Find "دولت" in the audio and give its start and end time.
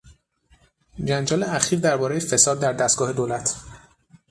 3.13-3.55